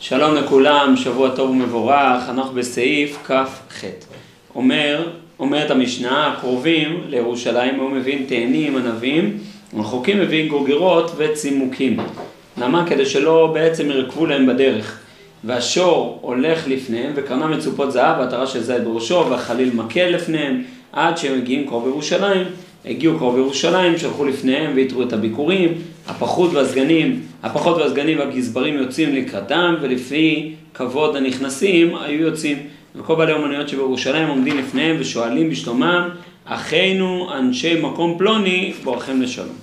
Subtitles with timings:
[0.00, 3.84] שלום לכולם, שבוע טוב ומבורך, אנחנו בסעיף כ"ח.
[4.54, 9.38] אומר, אומרת המשנה, הקרובים לירושלים היו מביאים תאנים, ענבים,
[9.78, 11.96] רחוקים מביאים גוגירות וצימוקים.
[12.58, 12.86] למה?
[12.86, 14.98] כדי שלא בעצם ירכבו להם בדרך.
[15.44, 21.38] והשור הולך לפניהם וקרנה מצופות זהב והטרה של זית בראשו והחליל מקל לפניהם עד שהם
[21.38, 22.46] מגיעים קרוב ירושלים
[22.86, 25.72] הגיעו קרוב ירושלים, שלחו לפניהם ויתרו את הביקורים,
[26.06, 32.58] הפחות והסגנים, הפחות והסגנים והגזברים יוצאים לקראתם, ולפי כבוד הנכנסים היו יוצאים.
[32.94, 36.08] וכל בעלי אומנויות שבירושלים עומדים לפניהם ושואלים בשלומם,
[36.44, 39.56] אחינו אנשי מקום פלוני, בורכם לשלום.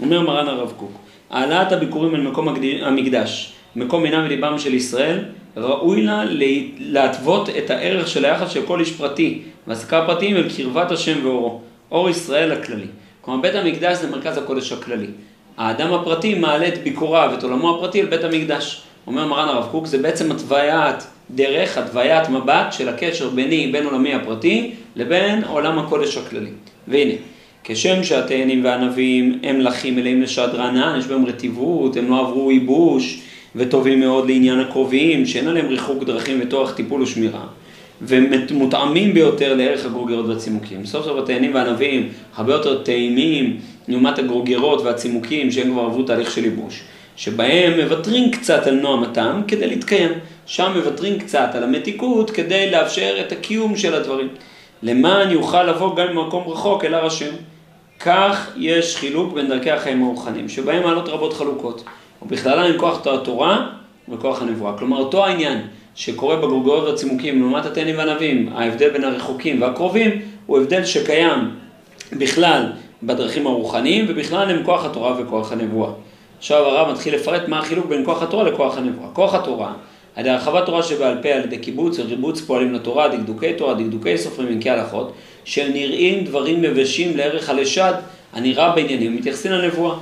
[0.00, 0.92] אומר מרן הרב קוק,
[1.30, 2.48] העלאת הביקורים אל מקום
[2.82, 5.24] המקדש, מקום עינם וליבם של ישראל,
[5.56, 6.24] ראוי לה
[6.78, 11.67] להתוות את הערך של היחס של כל איש פרטי, ועסקה פרטיים אל קרבת השם ואורו.
[11.92, 12.86] אור ישראל הכללי.
[13.20, 15.06] כלומר, בית המקדש זה מרכז הקודש הכללי.
[15.56, 18.82] האדם הפרטי מעלה את ביקוריו, את עולמו הפרטי, אל בית המקדש.
[19.06, 24.14] אומר מרן הרב קוק, זה בעצם התוויית דרך, התוויית מבט של הקשר ביני, בין עולמי
[24.14, 26.50] הפרטי, לבין עולם הקודש הכללי.
[26.88, 27.12] והנה,
[27.64, 30.50] כשם שהתאנים והענבים הם לחים מלאים לשעת
[30.98, 33.20] יש בהם רטיבות, הם לא עברו ייבוש,
[33.56, 37.44] וטובים מאוד לעניין הקרובים, שאין עליהם ריחוק דרכים וטורח טיפול ושמירה.
[38.02, 40.86] ומותאמים ביותר לערך הגרוגרות והצימוקים.
[40.86, 46.44] סוף סוף התאנים והענבים הרבה יותר טעימים לעומת הגרוגרות והצימוקים שהם כבר עברו תהליך של
[46.44, 46.82] ייבוש.
[47.16, 50.10] שבהם מוותרים קצת על נועם הטעם כדי להתקיים.
[50.46, 54.28] שם מוותרים קצת על המתיקות כדי לאפשר את הקיום של הדברים.
[54.82, 57.34] למען יוכל לבוא גם ממקום רחוק אל הר השם.
[58.00, 61.84] כך יש חילוק בין דרכי החיים הרוחניים, שבהם מעלות רבות חלוקות.
[62.22, 63.66] ובכללם עם כוח התורה
[64.08, 64.78] וכוח הנבואה.
[64.78, 65.60] כלומר, אותו העניין
[65.98, 70.10] שקורה בגורגויות והצימוקים לעומת התאנים והענבים, ההבדל בין הרחוקים והקרובים,
[70.46, 71.50] הוא הבדל שקיים
[72.12, 72.62] בכלל
[73.02, 75.90] בדרכים הרוחניים ובכלל עם כוח התורה וכוח הנבואה.
[76.38, 79.08] עכשיו הרב מתחיל לפרט מה החילוק בין כוח התורה לכוח הנבואה.
[79.12, 79.72] כוח התורה,
[80.16, 84.18] על ידי הרחבת תורה שבעל פה, על ידי קיבוץ וריבוץ פועלים לתורה, דקדוקי תורה, דקדוקי
[84.18, 85.12] סופרים, ענקי הלכות,
[85.44, 87.92] שנראים דברים מבשים לערך הלשד
[88.32, 89.96] הנראה בעניינים, מתייחסים לנבואה.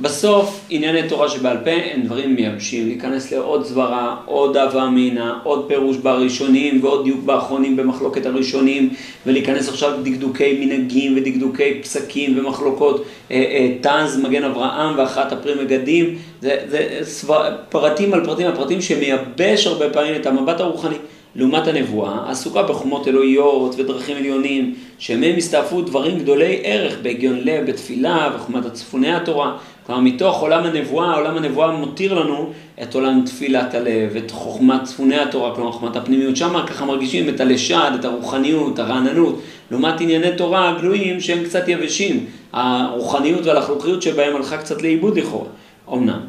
[0.00, 5.64] בסוף ענייני תורה שבעל פה הם דברים מייבשים, להיכנס לעוד סברה, עוד הווה אמינא, עוד
[5.68, 8.90] פירוש בראשונים ועוד דיוק באחרונים במחלוקת הראשונים
[9.26, 16.56] ולהיכנס עכשיו לדקדוקי מנהגים ודקדוקי פסקים ומחלוקות אה, אה, מגן אברהם ואחת הפרי מגדים, זה,
[16.68, 20.96] זה סבר, פרטים על פרטים על פרטים שמייבש הרבה פעמים את המבט הרוחני.
[21.34, 28.30] לעומת הנבואה, עסוקה בחומות אלוהיות ודרכים עליונים, שמהם הסתעפו דברים גדולי ערך בהגיון לב, בתפילה
[28.34, 29.56] וחומת הצפוני התורה.
[29.90, 32.52] כלומר, מתוך עולם הנבואה, עולם הנבואה מותיר לנו
[32.82, 36.36] את עולם תפילת הלב, את חוכמת צפוני התורה, כלומר חוכמת הפנימיות.
[36.36, 39.40] שם ככה מרגישים את הלשד, את הרוחניות, הרעננות,
[39.70, 42.26] לעומת ענייני תורה הגלויים שהם קצת יבשים.
[42.52, 45.48] הרוחניות והלחלוכיות שבהם הלכה קצת לאיבוד לכאורה.
[45.92, 46.20] אמנם.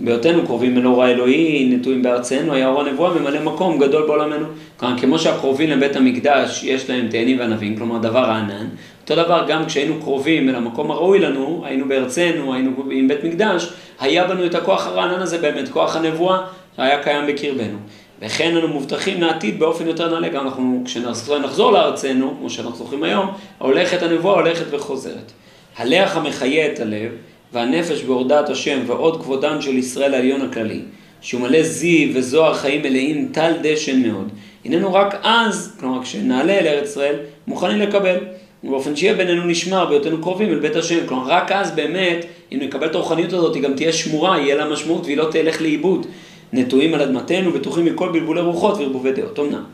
[0.00, 4.46] בהיותנו קרובים אל אור האלוהי, נטועים בארצנו, היה אור הנבואה ממלא מקום גדול בעולמנו.
[4.76, 8.66] כלומר, כמו שהקרובים לבית המקדש יש להם תאנים וענבים, כלומר דבר רענן,
[9.10, 13.72] אותו דבר גם כשהיינו קרובים אל המקום הראוי לנו, היינו בארצנו, היינו עם בית מקדש,
[14.00, 16.38] היה בנו את הכוח הרענן הזה באמת, כוח הנבואה
[16.76, 17.78] שהיה קיים בקרבנו.
[18.22, 23.26] וכן אנו מובטחים לעתיד באופן יותר נעלה, גם אנחנו, כשנחזור לארצנו, כמו שאנחנו זוכרים היום,
[23.58, 25.32] הולכת הנבואה הולכת וחוזרת.
[25.76, 27.12] הלך המחיה את הלב,
[27.52, 30.80] והנפש בהורדת השם ועוד כבודם של ישראל העליון הכללי,
[31.20, 34.28] שהוא מלא זיו וזוהר חיים מלאים טל דשן מאוד.
[34.64, 37.14] הננו רק אז, כלומר כשנעלה אל ארץ ישראל,
[37.46, 38.16] מוכנים לקבל.
[38.62, 41.06] באופן שיהיה בינינו נשמר בהיותנו קרובים אל בית השם.
[41.06, 44.68] כלומר, רק אז באמת, אם נקבל את הרוחניות הזאת, היא גם תהיה שמורה, יהיה לה
[44.68, 46.06] משמעות והיא לא תלך לאיבוד.
[46.52, 49.38] נטועים על אדמתנו, בטוחים מכל בלבולי רוחות וערבובי דעות.
[49.38, 49.64] אמנם.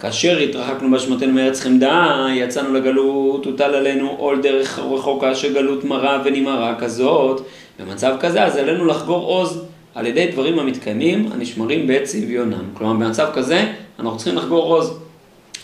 [0.00, 6.22] כאשר התרחקנו באשמתנו מארץ חמדה, יצאנו לגלות, הוטל עלינו עול דרך רחוקה של גלות מרה
[6.24, 7.40] ונמהרה כזאת.
[7.80, 9.62] במצב כזה, אז עלינו לחגור עוז
[9.94, 12.64] על ידי דברים המתקיימים, הנשמרים בעת צביונם.
[12.74, 13.66] כלומר, במצב כזה,
[13.98, 15.03] אנחנו צריכים לחגור עוז.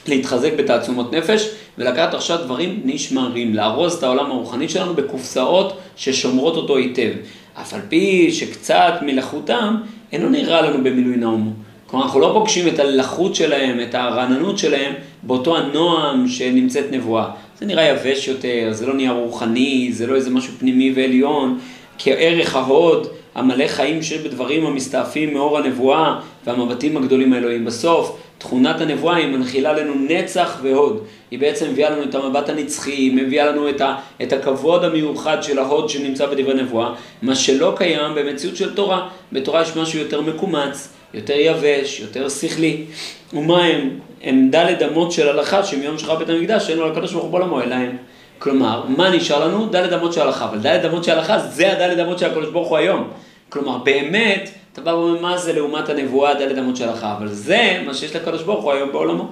[0.09, 6.77] להתחזק בתעצומות נפש ולקחת עכשיו דברים נשמרים, לארוז את העולם הרוחני שלנו בקופסאות ששומרות אותו
[6.77, 7.11] היטב.
[7.61, 9.77] אף על פי שקצת מלאכותם
[10.13, 11.53] אינו נראה לנו במילוי נאום.
[11.87, 14.93] כלומר, אנחנו לא פוגשים את הלחות שלהם, את הרעננות שלהם,
[15.23, 17.31] באותו הנועם שנמצאת נבואה.
[17.59, 21.59] זה נראה יבש יותר, זה לא נהיה רוחני, זה לא איזה משהו פנימי ועליון,
[21.99, 27.65] כערך ההוד, המלא חיים שבדברים המסתעפים מאור הנבואה והמבטים הגדולים האלוהים.
[27.65, 31.05] בסוף, תכונת הנבואה היא מנחילה לנו נצח והוד.
[31.31, 35.43] היא בעצם מביאה לנו את המבט הנצחי, היא מביאה לנו את, ה, את הכבוד המיוחד
[35.43, 39.09] של ההוד שנמצא בדברי נבואה, מה שלא קיים במציאות של תורה.
[39.33, 40.89] בתורה יש משהו יותר מקומץ.
[41.15, 42.85] יותר יבש, יותר שכלי.
[43.33, 43.99] ומה הם?
[44.23, 47.61] הם דלת אמות של הלכה שמיום שחרר בית המקדש אין לו לקדוש ברוך הוא בעולמו
[47.61, 47.97] אלא הם.
[48.39, 49.67] כלומר, מה נשאר לנו?
[49.67, 50.45] דלת אמות של הלכה.
[50.45, 53.11] אבל דלת אמות של הלכה זה הדלת אמות של הקדוש ברוך הוא היום.
[53.49, 57.07] כלומר, באמת, אתה בא ואומר, מה זה לעומת הנבואה דלת אמות שלך?
[57.19, 59.29] אבל זה מה שיש לקדוש ברוך הוא היום בעולמו.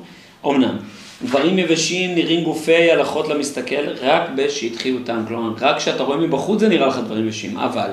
[0.47, 0.77] אמנם,
[1.23, 6.87] דברים יבשים נראים גופי הלכות למסתכל רק בשטחיותם, כלומר, רק כשאתה רואה מבחוץ זה נראה
[6.87, 7.91] לך דברים יבשים, אבל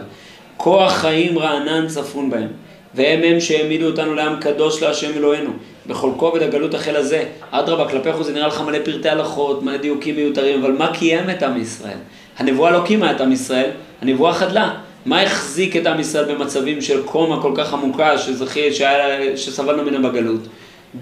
[0.57, 2.47] כוח חיים רענן צפון בהם.
[2.95, 5.49] והם הם שהעמידו אותנו לעם קדוש להשם אלוהינו,
[5.87, 7.23] בכל כובד הגלות החל הזה.
[7.51, 11.29] אדרבה, כלפי חוץ זה נראה לך מלא פרטי הלכות, מלא דיוקים מיותרים, אבל מה קיים
[11.29, 11.97] את עם ישראל?
[12.37, 13.69] הנבואה לא קיימה את עם ישראל,
[14.01, 14.73] הנבואה חדלה.
[15.05, 20.09] מה החזיק את עם ישראל במצבים של קומה כל כך עמוקה שזכי, שהיה, שסבלנו ממנה
[20.09, 20.47] בגלות?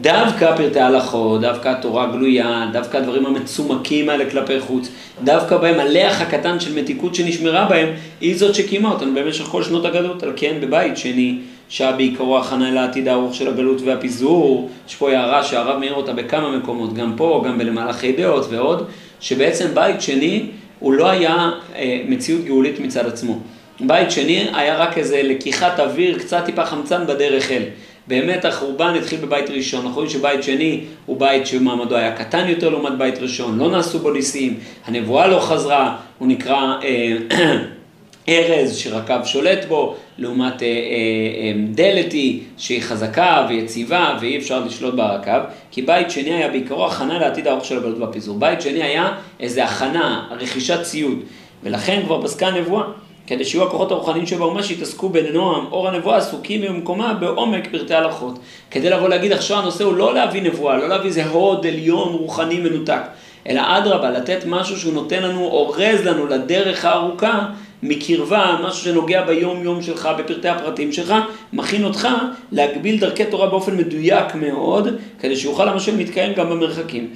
[0.02, 4.90] דווקא פרטי הלכות, דווקא התורה הגלויה, דווקא הדברים המצומקים האלה כלפי חוץ,
[5.24, 7.90] דווקא בהם הלח הקטן של מתיקות שנשמרה בהם,
[8.22, 10.24] היא זאת שקיימה אותנו במשך כל שנות הגלות.
[10.24, 11.38] על כן, בבית שני,
[11.70, 16.58] שהיה בעיקרו הכנה לעתיד הארוך של הגלות והפיזור, יש פה הערה שהרב מעיר אותה בכמה
[16.58, 18.86] מקומות, גם פה, גם בלמהלכי דעות ועוד,
[19.20, 20.46] שבעצם בית שני
[20.80, 23.40] הוא לא היה אה, מציאות גאולית מצד עצמו.
[23.80, 27.64] בית שני היה רק איזה לקיחת אוויר, קצת טיפה חמצן בדרך אל.
[28.08, 32.70] באמת החורבן התחיל בבית ראשון, אנחנו רואים שבית שני הוא בית שמעמדו היה קטן יותר
[32.70, 37.18] לעומת בית ראשון, לא נעשו בו ניסים, הנבואה לא חזרה, הוא נקרא אה,
[38.30, 45.40] ארז שרקב שולט בו, לעומת אה, אה, דלתי שהיא חזקה ויציבה ואי אפשר לשלוט ברקב,
[45.72, 48.40] כי בית שני היה בעיקרו הכנה לעתיד הארוך של הגלות והפיזור.
[48.40, 51.20] בית שני היה איזה הכנה, רכישת ציוד,
[51.64, 52.84] ולכן כבר פסקה הנבואה.
[53.28, 58.40] כדי שיהיו הכוחות הרוחניים שבאומה שיתעסקו בנועם, אור הנבואה, עסוקים במקומה בעומק פרטי הלכות.
[58.72, 62.60] כדי לבוא להגיד עכשיו הנושא הוא לא להביא נבואה, לא להביא איזה הוד עליון רוחני
[62.60, 63.02] מנותק,
[63.50, 67.46] אלא אדרבה, לתת משהו שהוא נותן לנו, אורז לנו לדרך הארוכה
[67.86, 71.14] מקרבה, משהו שנוגע ביום יום שלך, בפרטי הפרטים שלך,
[71.54, 72.08] מכין אותך
[72.52, 74.88] להגביל דרכי תורה באופן מדויק מאוד,
[75.20, 77.10] כדי שיוכל המשל מתקיים גם במרחקים.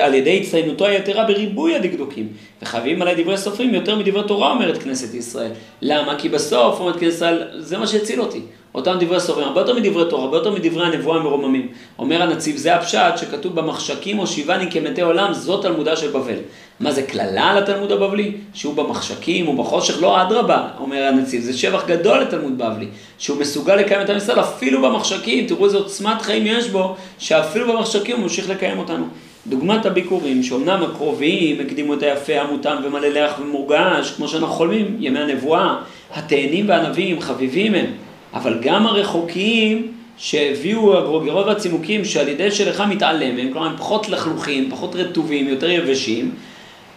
[0.00, 2.28] על ידי הצטיינותו היתרה בריבוי הדקדוקים.
[2.62, 5.50] וחייבים עלי דברי סופרים יותר מדברי תורה, אומרת כנסת ישראל.
[5.82, 6.18] למה?
[6.18, 8.40] כי בסוף, אומרת כנסת ישראל, זה מה שהציל אותי.
[8.74, 11.68] אותם דברי סופרים, הרבה יותר מדברי תורה, הרבה יותר מדברי הנבואה המרוממים.
[11.98, 16.38] אומר הנציב, זה הפשט שכתוב במחשכים הושיבני כמתי עולם, זאת תלמודה של בבל.
[16.80, 18.32] מה זה קללה על התלמוד הבבלי?
[18.54, 20.02] שהוא במחשכים, הוא בחושך?
[20.02, 22.86] לא, אדרבה, אומר הנציב, זה שבח גדול לתלמוד בבלי,
[23.18, 27.72] שהוא מסוגל לקיים את עם ישראל אפילו במחשכים, תראו איזה עוצמת חיים יש בו, שאפילו
[27.72, 29.04] במחשכים הוא ממשיך לקיים אותנו.
[29.46, 35.18] דוגמת הביקורים, שאומנם הקרובים הקדימו את היפה, המותם ומלא לח ומורגש, כמו שאנחנו חולמים, ימי
[35.18, 35.76] הנבואה,
[36.14, 37.86] התאנים והענבים חביבים הם,
[38.34, 44.70] אבל גם הרחוקים שהביאו הגרוגרות והצימוקים שעל ידי שלך מתעלם הם, כלומר הם פחות לחלוכים,
[44.70, 46.30] פחות רטובים, יותר יבשים,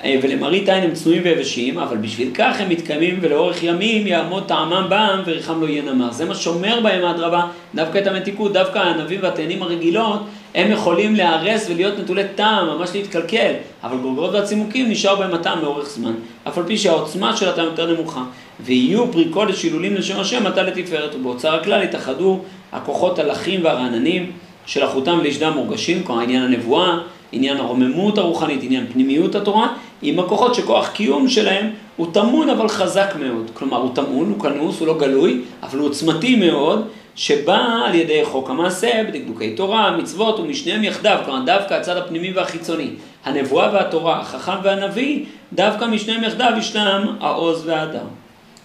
[0.04, 5.22] ולמראית עין הם צנועים ויבשים, אבל בשביל כך הם מתקיימים ולאורך ימים יעמוד טעמם בם
[5.26, 6.12] וריחם לא יהיה נמר.
[6.12, 10.20] זה מה שאומר בהם אדרבה, דווקא את המתיקות, דווקא הענבים והתאנים הרגילות,
[10.56, 13.54] הם יכולים להיהרס ולהיות נטולי טעם, ממש להתקלקל,
[13.84, 16.14] אבל גולגלות והצימוקים נשאר בהם הטעם לאורך זמן,
[16.48, 18.24] אף על פי שהעוצמה של הטעם יותר נמוכה.
[18.60, 22.40] ויהיו פרי קודש הילולים לשם השם עתה לתפארת, ובאוצר הכלל יתאחדו
[22.72, 24.32] הכוחות הלכים והרעננים
[24.66, 26.98] של החותם ולשדם מורגשים, כלומר עניין הנבואה,
[27.32, 29.68] עניין הרוממות הרוחנית, עניין פנימיות התורה,
[30.02, 33.52] עם הכוחות שכוח קיום שלהם הוא טמון אבל חזק מאוד.
[33.54, 38.26] כלומר, הוא טמון, הוא כנוס, הוא לא גלוי, אבל הוא עוצמתי מאוד, שבא על ידי
[38.26, 42.90] חוק המעשה, בדקדוקי תורה, מצוות ומשניהם יחדיו, כלומר דווקא הצד הפנימי והחיצוני,
[43.26, 48.06] הנבואה והתורה, החכם והנביא, דווקא משניהם יחדיו ישנם העוז והאדם.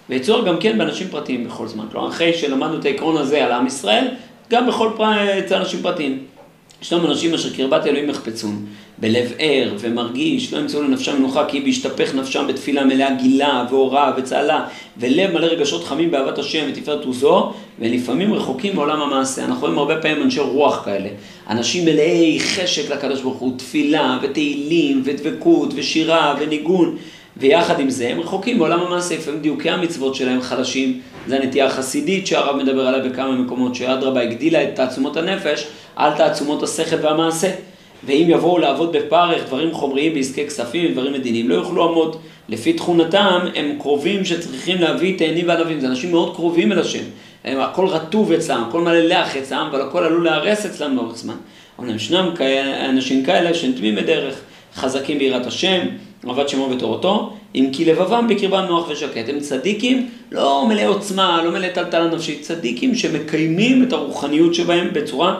[0.09, 1.85] ויצור גם כן באנשים פרטיים בכל זמן.
[1.91, 4.07] כלומר, אחרי שלמדנו את העקרון הזה על עם ישראל,
[4.49, 6.23] גם בכל פרט אצל אנשים פרטיים.
[6.81, 8.65] ישנם אנשים אשר קרבת אלוהים יחפצון,
[8.97, 14.65] בלב ער ומרגיש, לא ימצאו לנפשם מנוחה כי בהשתפך נפשם בתפילה מלאה גילה והוראה וצהלה,
[14.97, 19.45] ולב מלא רגשות חמים באהבת השם ותפארת עוזו, ולפעמים רחוקים מעולם המעשה.
[19.45, 21.09] אנחנו רואים הרבה פעמים אנשי רוח כאלה,
[21.49, 26.97] אנשים מלאי חשק לקדוש ברוך הוא, תפילה ותהילים ודבקות ושירה וניגון.
[27.37, 32.27] ויחד עם זה הם רחוקים מעולם המעשה, לפעמים דיוקי המצוות שלהם חלשים, זה הנטייה החסידית
[32.27, 37.51] שהרב מדבר עליה בכמה מקומות, שאדרבה הגדילה את תעצומות הנפש על תעצומות השכל והמעשה.
[38.05, 42.15] ואם יבואו לעבוד בפרך דברים חומריים בעסקי כספים ודברים מדיניים, לא יוכלו לעמוד.
[42.49, 47.03] לפי תכונתם הם קרובים שצריכים להביא תאנים וענבים, זה אנשים מאוד קרובים אל השם.
[47.43, 51.35] הם, הכל רטוב אצלם, הכל מלא לח אצלם, אבל הכל עלול להרס אצלם לאורך זמן.
[51.79, 52.33] אבל ישנם
[52.89, 54.41] אנשים כאלה שהם תמימי דרך,
[54.75, 55.79] חזקים ביראת השם,
[56.27, 59.29] אהבת שמו ותורתו, אם כי לבבם בקרבם נוח ושקט.
[59.29, 65.35] הם צדיקים, לא מלאי עוצמה, לא מלאי טלטלה נפשית, צדיקים שמקיימים את הרוחניות שבהם בצורה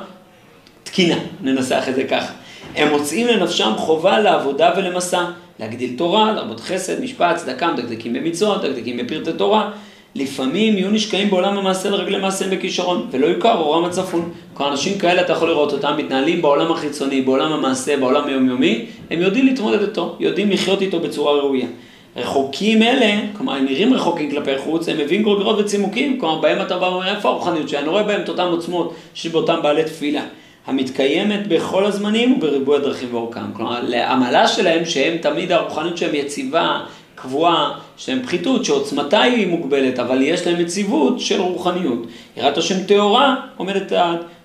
[0.83, 2.33] תקינה, ננסח את זה ככה.
[2.75, 5.23] הם מוצאים לנפשם חובה לעבודה ולמסע,
[5.59, 9.71] להגדיל תורה, להרבות חסד, משפט, צדקה, מדקדקים במצוות, מדקדקים בפרטי תורה.
[10.15, 14.31] לפעמים יהיו נשקעים בעולם המעשה לרגלי מעשיהם בכישרון, ולא יוכר אורם הצפון.
[14.53, 19.21] כל אנשים כאלה אתה יכול לראות אותם מתנהלים בעולם החיצוני, בעולם המעשה, בעולם היומיומי, הם
[19.21, 21.67] יודעים להתמודד איתו, יודעים לחיות איתו בצורה ראויה.
[22.15, 26.77] רחוקים אלה, כלומר הם נראים רחוקים כלפי חוץ, הם מביאים גולגלות וצימוקים, כלומר בהם אתה
[26.77, 30.21] בא ואומר איפה הרוחניות שלי, אני רואה בהם את אותן עוצמות שיש באותם בעלי תפילה,
[30.67, 33.53] המתקיימת בכל הזמנים ובריבוי הדרכים ואורכם.
[33.53, 36.79] כלומר, העמלה שלהם שהם תמיד הרוחניות שלהם יציבה,
[37.15, 42.07] קבועה, שהם פחיתות, שעוצמתה היא מוגבלת, אבל יש להם יציבות של רוחניות.
[42.37, 43.91] יראת השם טהורה, עומדת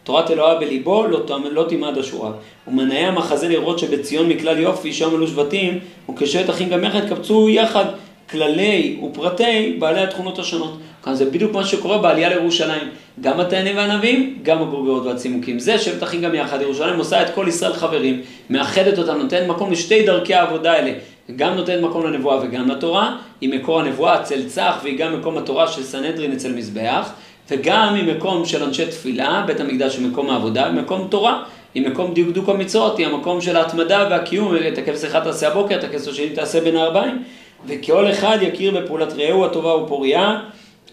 [0.05, 2.31] תורת אלוהה בליבו, לא, לא תימד השורה.
[2.69, 5.79] ומנעי המחזה לראות שבציון מכלל יופי, שם אלו שבטים,
[6.11, 7.85] וכשבט אחים גם יחד, קבצו יחד
[8.31, 10.79] כללי ופרטי בעלי התכונות השונות.
[11.03, 12.89] כאן זה בדיוק מה שקורה בעלייה לירושלים.
[13.21, 15.59] גם התאנים והנביאים, גם הגורגרות והצימוקים.
[15.59, 16.61] זה שבט אחים גם יחד.
[16.61, 18.21] ירושלים עושה את כל ישראל חברים,
[18.51, 20.93] מאחדת אותם, נותנת מקום לשתי דרכי העבודה האלה.
[21.37, 25.69] גם נותנת מקום לנבואה וגם לתורה, היא מקור הנבואה אצל צח והיא גם מקום התורה
[25.69, 27.13] של סנהדרין אצל מזבח.
[27.51, 31.43] וגם ממקום של אנשי תפילה, בית המקדש הוא מקום העבודה, ומקום תורה,
[31.75, 36.29] היא מקום דקדוק המצוות, היא המקום של ההתמדה והקיום, הכבש אחד תעשה הבוקר, הכבש השני
[36.31, 37.23] תעשה בין הארבעים,
[37.67, 40.41] וכל אחד יכיר בפעולת רעהו הטובה ופוריה,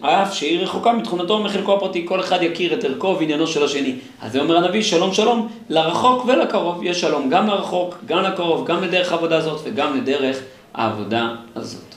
[0.00, 3.94] אף שהיא רחוקה מתכונתו ומחלקו הפרטי, כל אחד יכיר את ערכו ועניינו של השני.
[4.22, 8.82] אז זה אומר הנביא, שלום שלום, לרחוק ולקרוב, יש שלום גם לרחוק, גם לקרוב, גם
[8.82, 10.40] לדרך העבודה הזאת וגם לדרך
[10.74, 11.87] העבודה הזאת.